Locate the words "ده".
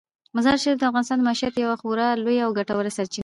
3.17-3.19